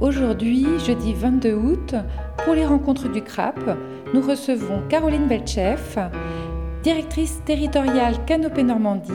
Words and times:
Aujourd'hui, 0.00 0.64
jeudi 0.78 1.12
22 1.12 1.54
août, 1.54 1.94
pour 2.44 2.54
les 2.54 2.64
rencontres 2.64 3.08
du 3.08 3.20
CRAP, 3.20 3.58
nous 4.14 4.20
recevons 4.20 4.80
Caroline 4.88 5.26
Belchef, 5.26 5.98
directrice 6.84 7.42
territoriale 7.44 8.24
Canopée 8.24 8.62
Normandie, 8.62 9.12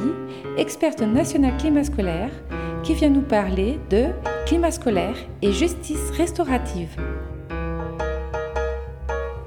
experte 0.57 0.99
nationale 0.99 1.55
climat 1.57 1.85
scolaire, 1.85 2.31
qui 2.83 2.95
vient 2.95 3.07
nous 3.07 3.21
parler 3.21 3.79
de 3.89 4.07
climat 4.45 4.71
scolaire 4.71 5.15
et 5.41 5.53
justice 5.53 6.11
restaurative. 6.17 6.97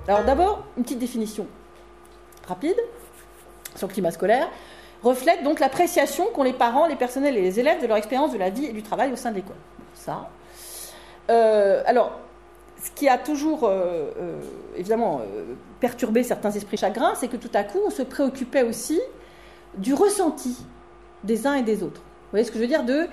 Alors 0.08 0.24
d'abord, 0.24 0.64
une 0.78 0.84
petite 0.84 1.00
définition 1.00 1.46
rapide 2.48 2.76
sur 3.74 3.88
le 3.88 3.92
climat 3.92 4.10
scolaire 4.10 4.48
reflète 5.02 5.44
donc 5.44 5.60
l'appréciation 5.60 6.28
qu'ont 6.32 6.44
les 6.44 6.54
parents, 6.54 6.86
les 6.86 6.96
personnels 6.96 7.36
et 7.36 7.42
les 7.42 7.60
élèves 7.60 7.82
de 7.82 7.86
leur 7.86 7.98
expérience 7.98 8.32
de 8.32 8.38
la 8.38 8.48
vie 8.48 8.64
et 8.64 8.72
du 8.72 8.82
travail 8.82 9.12
au 9.12 9.16
sein 9.16 9.32
de 9.32 9.36
l'école. 9.36 9.56
Ça, 9.92 10.30
euh, 11.30 11.82
alors, 11.86 12.20
ce 12.82 12.90
qui 12.90 13.08
a 13.08 13.18
toujours 13.18 13.64
euh, 13.64 14.10
euh, 14.18 14.40
évidemment 14.76 15.22
perturbé 15.80 16.22
certains 16.22 16.50
esprits 16.50 16.76
chagrins, 16.76 17.14
c'est 17.14 17.28
que 17.28 17.36
tout 17.36 17.50
à 17.54 17.64
coup, 17.64 17.78
on 17.84 17.90
se 17.90 18.02
préoccupait 18.02 18.62
aussi 18.62 19.00
du 19.76 19.94
ressenti 19.94 20.56
des 21.24 21.46
uns 21.46 21.54
et 21.54 21.62
des 21.62 21.82
autres. 21.82 22.00
Vous 22.00 22.30
voyez 22.32 22.44
ce 22.44 22.50
que 22.50 22.58
je 22.58 22.62
veux 22.62 22.68
dire 22.68 22.84
de 22.84 23.06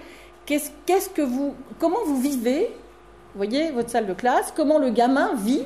qu'est-ce, 0.46 1.10
que 1.10 1.22
vous, 1.22 1.56
comment 1.80 2.04
vous 2.06 2.20
vivez, 2.20 2.70
voyez 3.36 3.72
votre 3.72 3.90
salle 3.90 4.06
de 4.06 4.14
classe, 4.14 4.54
comment 4.56 4.80
le 4.80 4.90
gamin 4.90 5.34
vit 5.36 5.66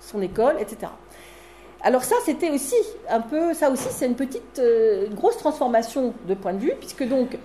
son 0.00 0.22
école, 0.22 0.56
etc. 0.60 0.92
Alors 1.82 2.02
ça, 2.02 2.16
c'était 2.24 2.50
aussi 2.50 2.74
un 3.08 3.20
peu, 3.20 3.54
ça 3.54 3.70
aussi, 3.70 3.88
c'est 3.90 4.06
une 4.06 4.16
petite, 4.16 4.60
grosse 5.12 5.36
transformation 5.36 6.14
de 6.26 6.34
point 6.34 6.54
de 6.54 6.58
vue, 6.58 6.72
puisque 6.80 7.06
donc, 7.06 7.38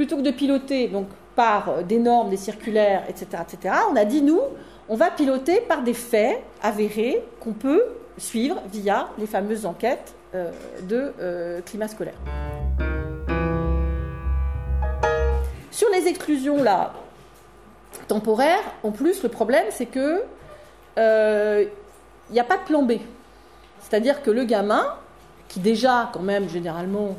plutôt 0.00 0.16
que 0.16 0.22
de 0.22 0.30
piloter 0.30 0.88
donc 0.88 1.08
par 1.36 1.84
des 1.84 1.98
normes, 1.98 2.30
des 2.30 2.38
circulaires, 2.38 3.04
etc., 3.06 3.42
etc., 3.46 3.74
on 3.92 3.96
a 3.96 4.06
dit, 4.06 4.22
nous, 4.22 4.40
on 4.88 4.96
va 4.96 5.10
piloter 5.10 5.60
par 5.60 5.82
des 5.82 5.92
faits 5.92 6.42
avérés 6.62 7.22
qu'on 7.38 7.52
peut 7.52 7.84
suivre 8.16 8.62
via 8.72 9.10
les 9.18 9.26
fameuses 9.26 9.66
enquêtes 9.66 10.14
euh, 10.34 10.50
de 10.84 11.12
euh, 11.20 11.60
climat 11.66 11.86
scolaire. 11.86 12.14
Sur 15.70 15.90
les 15.90 16.08
exclusions 16.08 16.62
là, 16.62 16.94
temporaires, 18.08 18.72
en 18.82 18.90
plus, 18.90 19.22
le 19.22 19.28
problème, 19.28 19.66
c'est 19.68 19.84
que 19.84 20.22
il 20.96 21.02
euh, 21.02 21.66
n'y 22.30 22.40
a 22.40 22.44
pas 22.44 22.56
de 22.56 22.62
plan 22.62 22.82
B. 22.84 22.92
C'est-à-dire 23.82 24.22
que 24.22 24.30
le 24.30 24.44
gamin, 24.44 24.96
qui 25.48 25.60
déjà, 25.60 26.08
quand 26.10 26.22
même, 26.22 26.48
généralement, 26.48 27.16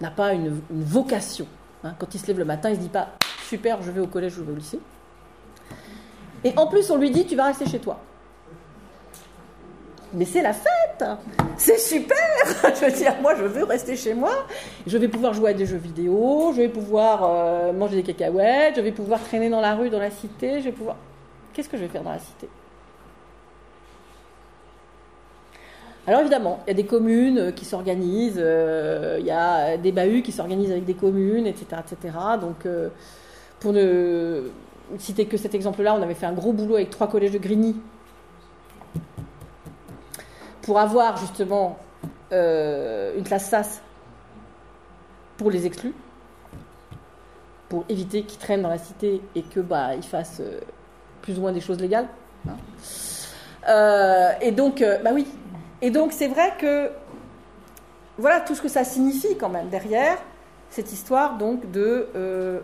n'a 0.00 0.12
pas 0.12 0.34
une 0.34 0.60
vocation 0.70 1.48
Hein, 1.84 1.94
quand 1.98 2.14
il 2.14 2.20
se 2.20 2.26
lève 2.26 2.38
le 2.38 2.44
matin, 2.44 2.70
il 2.70 2.76
se 2.76 2.80
dit 2.80 2.88
pas 2.88 3.08
super, 3.48 3.82
je 3.82 3.90
vais 3.90 4.00
au 4.00 4.06
collège, 4.06 4.34
je 4.34 4.42
vais 4.42 4.52
au 4.52 4.56
lycée. 4.56 4.80
Et 6.44 6.52
en 6.56 6.66
plus, 6.66 6.90
on 6.90 6.96
lui 6.96 7.10
dit 7.10 7.26
tu 7.26 7.36
vas 7.36 7.46
rester 7.46 7.66
chez 7.66 7.78
toi. 7.78 8.00
Mais 10.12 10.24
c'est 10.24 10.42
la 10.42 10.52
fête 10.52 11.04
C'est 11.56 11.78
super 11.78 12.16
Je 12.74 12.84
veux 12.84 12.92
dire, 12.92 13.14
moi, 13.22 13.34
je 13.36 13.44
veux 13.44 13.64
rester 13.64 13.96
chez 13.96 14.12
moi. 14.12 14.46
Je 14.86 14.98
vais 14.98 15.08
pouvoir 15.08 15.34
jouer 15.34 15.50
à 15.50 15.54
des 15.54 15.66
jeux 15.66 15.76
vidéo, 15.76 16.52
je 16.52 16.62
vais 16.62 16.68
pouvoir 16.68 17.20
euh, 17.22 17.72
manger 17.72 17.96
des 17.96 18.02
cacahuètes, 18.02 18.74
je 18.76 18.80
vais 18.80 18.92
pouvoir 18.92 19.20
traîner 19.22 19.48
dans 19.48 19.60
la 19.60 19.74
rue, 19.74 19.88
dans 19.88 20.00
la 20.00 20.10
cité, 20.10 20.60
je 20.60 20.64
vais 20.64 20.72
pouvoir... 20.72 20.96
Qu'est-ce 21.52 21.68
que 21.68 21.76
je 21.76 21.82
vais 21.82 21.88
faire 21.88 22.02
dans 22.02 22.12
la 22.12 22.18
cité? 22.18 22.48
Alors 26.10 26.22
évidemment, 26.22 26.58
il 26.66 26.70
y 26.70 26.72
a 26.72 26.74
des 26.74 26.86
communes 26.86 27.38
euh, 27.38 27.52
qui 27.52 27.64
s'organisent, 27.64 28.34
euh, 28.36 29.18
il 29.20 29.26
y 29.26 29.30
a 29.30 29.76
des 29.76 29.92
bahuts 29.92 30.22
qui 30.22 30.32
s'organisent 30.32 30.72
avec 30.72 30.84
des 30.84 30.94
communes, 30.94 31.46
etc. 31.46 31.82
etc. 31.88 32.18
Donc, 32.40 32.66
euh, 32.66 32.88
pour 33.60 33.72
ne 33.72 34.50
citer 34.98 35.26
que 35.26 35.36
cet 35.36 35.54
exemple-là, 35.54 35.94
on 35.94 36.02
avait 36.02 36.14
fait 36.14 36.26
un 36.26 36.32
gros 36.32 36.52
boulot 36.52 36.74
avec 36.74 36.90
trois 36.90 37.06
collèges 37.06 37.30
de 37.30 37.38
Grigny 37.38 37.76
pour 40.62 40.80
avoir 40.80 41.16
justement 41.16 41.78
une 42.32 43.22
classe 43.24 43.48
SAS 43.48 43.80
pour 45.36 45.48
les 45.48 45.64
exclus, 45.64 45.94
pour 47.68 47.84
éviter 47.88 48.24
qu'ils 48.24 48.40
traînent 48.40 48.62
dans 48.62 48.68
la 48.68 48.78
cité 48.78 49.20
et 49.36 49.42
que 49.42 49.60
bah, 49.60 49.90
fassent 50.02 50.42
plus 51.22 51.38
ou 51.38 51.42
moins 51.42 51.52
des 51.52 51.60
choses 51.60 51.78
légales. 51.78 52.08
Hein. 52.48 52.56
et 54.40 54.50
donc, 54.50 54.84
bah 55.04 55.10
oui, 55.14 55.28
et 55.82 55.90
donc 55.90 56.12
c'est 56.12 56.28
vrai 56.28 56.52
que 56.58 56.90
voilà 58.18 58.40
tout 58.40 58.54
ce 58.54 58.62
que 58.62 58.68
ça 58.68 58.84
signifie 58.84 59.36
quand 59.36 59.48
même 59.48 59.68
derrière 59.68 60.18
cette 60.70 60.92
histoire 60.92 61.38
donc 61.38 61.70
de 61.70 62.08
euh, 62.14 62.60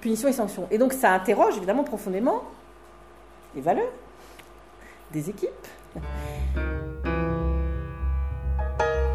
punition 0.00 0.28
et 0.28 0.32
sanction. 0.32 0.66
Et 0.70 0.78
donc 0.78 0.92
ça 0.92 1.12
interroge 1.12 1.56
évidemment 1.56 1.84
profondément 1.84 2.42
les 3.54 3.60
valeurs 3.60 3.92
des 5.12 5.30
équipes. 5.30 5.50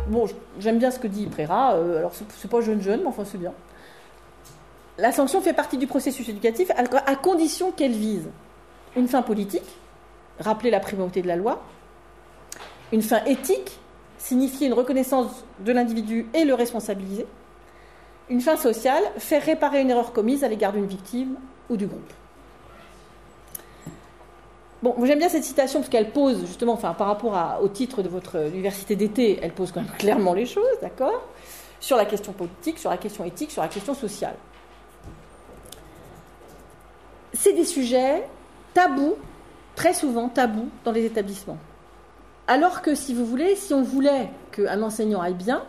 Bon, 0.07 0.25
j'aime 0.59 0.77
bien 0.77 0.91
ce 0.91 0.99
que 0.99 1.07
dit 1.07 1.25
Préra, 1.27 1.75
euh, 1.75 1.97
alors 1.97 2.13
c'est 2.13 2.49
pas 2.49 2.61
jeune 2.61 2.81
jeune, 2.81 3.01
mais 3.01 3.07
enfin 3.07 3.25
c'est 3.25 3.37
bien. 3.37 3.53
La 4.97 5.11
sanction 5.11 5.41
fait 5.41 5.53
partie 5.53 5.77
du 5.77 5.87
processus 5.87 6.29
éducatif 6.29 6.71
à 6.71 7.15
condition 7.15 7.71
qu'elle 7.71 7.91
vise 7.91 8.29
une 8.95 9.09
fin 9.09 9.21
politique, 9.21 9.77
rappeler 10.39 10.69
la 10.69 10.79
primauté 10.79 11.21
de 11.21 11.27
la 11.27 11.35
loi, 11.35 11.61
une 12.95 13.01
fin 13.01 13.21
éthique 13.25 13.77
signifie 14.17 14.67
une 14.67 14.73
reconnaissance 14.73 15.43
de 15.59 15.73
l'individu 15.73 16.27
et 16.33 16.45
le 16.45 16.53
responsabiliser. 16.53 17.27
Une 18.29 18.39
fin 18.39 18.55
sociale, 18.55 19.03
faire 19.17 19.43
réparer 19.43 19.81
une 19.81 19.89
erreur 19.89 20.13
commise 20.13 20.45
à 20.45 20.47
l'égard 20.47 20.71
d'une 20.71 20.85
victime 20.85 21.35
ou 21.69 21.75
du 21.75 21.87
groupe. 21.87 22.13
Bon, 24.81 24.95
j'aime 25.03 25.19
bien 25.19 25.27
cette 25.27 25.43
citation 25.43 25.79
parce 25.79 25.89
qu'elle 25.89 26.11
pose 26.11 26.45
justement, 26.45 26.71
enfin, 26.71 26.93
par 26.93 27.07
rapport 27.07 27.59
au 27.61 27.67
titre 27.67 28.01
de 28.01 28.07
votre 28.07 28.47
université 28.47 28.95
d'été, 28.95 29.39
elle 29.41 29.51
pose 29.51 29.73
quand 29.73 29.81
même 29.81 29.91
clairement 29.97 30.33
les 30.33 30.45
choses, 30.45 30.79
d'accord? 30.81 31.21
Sur 31.81 31.97
la 31.97 32.05
question 32.05 32.31
politique, 32.31 32.79
sur 32.79 32.89
la 32.89 32.97
question 32.97 33.25
éthique, 33.25 33.51
sur 33.51 33.61
la 33.61 33.67
question 33.67 33.93
sociale. 33.93 34.35
C'est 37.33 37.53
des 37.53 37.65
sujets 37.65 38.25
tabous, 38.73 39.15
très 39.75 39.93
souvent 39.93 40.29
tabous 40.29 40.69
dans 40.85 40.93
les 40.93 41.03
établissements. 41.03 41.57
Alors 42.47 42.81
que 42.81 42.93
si 42.93 43.13
vous 43.13 43.25
voulez, 43.25 43.55
si 43.55 43.73
on 43.73 43.81
voulait 43.81 44.29
qu'un 44.51 44.81
enseignant 44.81 45.21
aille 45.21 45.33
bien, 45.33 45.63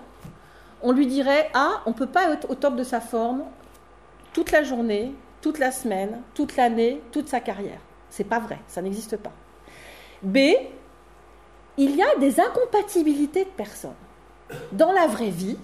on 0.82 0.92
lui 0.92 1.06
dirait 1.06 1.50
Ah, 1.54 1.82
on 1.86 1.90
ne 1.90 1.94
peut 1.94 2.06
pas 2.06 2.30
être 2.30 2.50
au 2.50 2.54
top 2.54 2.76
de 2.76 2.84
sa 2.84 3.00
forme 3.00 3.44
toute 4.32 4.52
la 4.52 4.62
journée, 4.62 5.14
toute 5.40 5.58
la 5.58 5.70
semaine, 5.70 6.20
toute 6.34 6.56
l'année, 6.56 7.00
toute 7.12 7.28
sa 7.28 7.40
carrière. 7.40 7.80
C'est 8.10 8.24
pas 8.24 8.38
vrai, 8.38 8.58
ça 8.68 8.82
n'existe 8.82 9.16
pas. 9.16 9.32
B, 10.22 10.38
il 11.78 11.96
y 11.96 12.02
a 12.02 12.16
des 12.18 12.40
incompatibilités 12.40 13.44
de 13.44 13.50
personnes. 13.50 13.94
Dans 14.72 14.92
la 14.92 15.06
vraie 15.06 15.30
vie, 15.30 15.56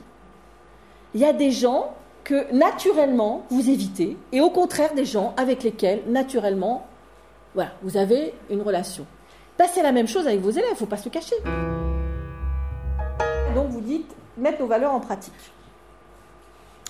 il 1.14 1.20
y 1.20 1.24
a 1.24 1.32
des 1.32 1.50
gens 1.50 1.94
que 2.24 2.52
naturellement 2.52 3.44
vous 3.50 3.68
évitez 3.68 4.16
et 4.32 4.40
au 4.40 4.50
contraire 4.50 4.94
des 4.94 5.04
gens 5.04 5.34
avec 5.36 5.62
lesquels 5.62 6.02
naturellement 6.06 6.86
vous 7.82 7.96
avez 7.96 8.34
une 8.48 8.62
relation. 8.62 9.06
Ben, 9.58 9.66
c'est 9.72 9.82
la 9.82 9.92
même 9.92 10.08
chose 10.08 10.26
avec 10.26 10.40
vos 10.40 10.50
élèves, 10.50 10.64
il 10.70 10.72
ne 10.72 10.78
faut 10.78 10.86
pas 10.86 10.96
se 10.96 11.08
cacher. 11.08 11.36
Donc 13.54 13.68
vous 13.68 13.80
dites 13.80 14.10
mettre 14.36 14.60
nos 14.60 14.66
valeurs 14.66 14.92
en 14.92 15.00
pratique. 15.00 15.32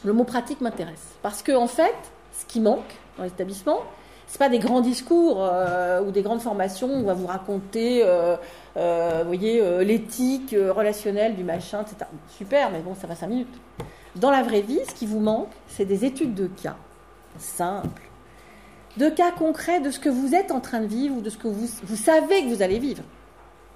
Le 0.04 0.12
mot 0.12 0.24
pratique 0.24 0.60
m'intéresse. 0.60 1.14
Parce 1.22 1.42
qu'en 1.42 1.64
en 1.64 1.66
fait, 1.66 1.94
ce 2.32 2.46
qui 2.46 2.60
manque 2.60 2.98
dans 3.18 3.24
l'établissement, 3.24 3.80
ce 4.32 4.38
pas 4.38 4.48
des 4.48 4.58
grands 4.58 4.80
discours 4.80 5.38
euh, 5.40 6.00
ou 6.02 6.10
des 6.10 6.22
grandes 6.22 6.40
formations 6.40 6.88
où 6.88 7.00
on 7.00 7.02
va 7.02 7.12
vous 7.12 7.26
raconter 7.26 8.02
euh, 8.02 8.36
euh, 8.78 9.24
voyez, 9.26 9.84
l'éthique 9.84 10.56
relationnelle 10.56 11.36
du 11.36 11.44
machin, 11.44 11.82
etc. 11.82 12.10
Super, 12.28 12.70
mais 12.70 12.80
bon, 12.80 12.94
ça 12.94 13.06
va 13.06 13.14
cinq 13.14 13.26
minutes. 13.26 13.54
Dans 14.16 14.30
la 14.30 14.42
vraie 14.42 14.62
vie, 14.62 14.80
ce 14.88 14.94
qui 14.94 15.06
vous 15.06 15.20
manque, 15.20 15.50
c'est 15.68 15.84
des 15.84 16.06
études 16.06 16.34
de 16.34 16.46
cas 16.46 16.76
simples, 17.38 18.02
de 18.96 19.08
cas 19.08 19.32
concrets 19.32 19.80
de 19.80 19.90
ce 19.90 19.98
que 19.98 20.08
vous 20.08 20.34
êtes 20.34 20.50
en 20.50 20.60
train 20.60 20.80
de 20.80 20.86
vivre 20.86 21.16
ou 21.16 21.20
de 21.20 21.30
ce 21.30 21.38
que 21.38 21.48
vous, 21.48 21.68
vous 21.84 21.96
savez 21.96 22.42
que 22.42 22.48
vous 22.48 22.62
allez 22.62 22.78
vivre. 22.78 23.02